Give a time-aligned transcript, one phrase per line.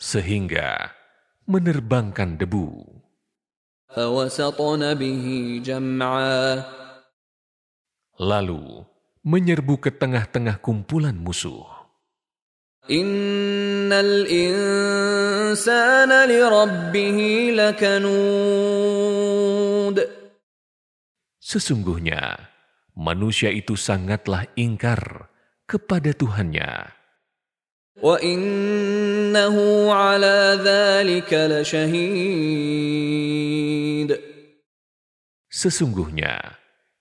[0.00, 0.88] Sehingga
[1.44, 2.88] menerbangkan debu.
[8.16, 8.64] Lalu
[9.20, 11.68] menyerbu ke tengah-tengah kumpulan musuh.
[12.88, 18.08] Innal insana lirabbih lakanud.
[21.36, 22.49] Sesungguhnya
[23.00, 25.32] manusia itu sangatlah ingkar
[25.64, 26.92] kepada Tuhannya.
[35.50, 36.34] Sesungguhnya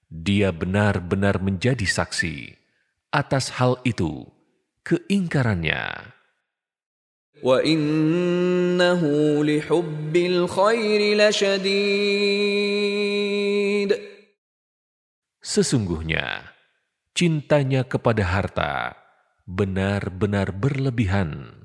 [0.08, 2.56] dia benar-benar menjadi saksi
[3.11, 4.23] atas hal itu,
[4.88, 6.16] keingkarannya.
[7.39, 12.98] Innahu lihubbil khairi lasyadid.
[15.44, 16.56] Sesungguhnya
[17.12, 18.97] cintanya kepada harta
[19.44, 21.64] benar-benar berlebihan.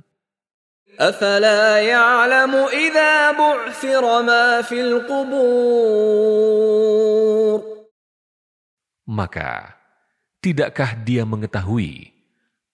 [1.00, 6.20] أفلا يعلم إذا بعثر ما في القبور
[9.10, 9.74] Maka,
[10.38, 12.14] tidakkah dia mengetahui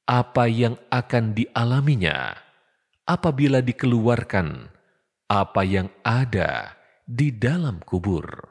[0.03, 2.35] apa yang akan dialaminya
[3.07, 4.67] apabila dikeluarkan
[5.31, 6.75] apa yang ada
[7.07, 8.48] di dalam kubur?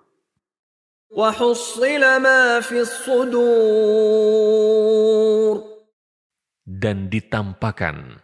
[6.70, 8.22] Dan ditampakkan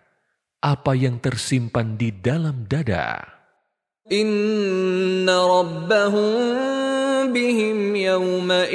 [0.61, 3.25] apa yang tersimpan di dalam dada.
[4.05, 8.69] Inna rabbahum bihim yawma.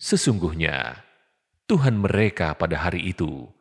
[0.00, 1.04] Sesungguhnya,
[1.68, 3.52] Tuhan mereka pada hari itu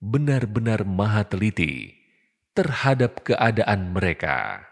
[0.00, 2.05] benar-benar maha teliti
[2.56, 4.64] terhadap keadaan mereka.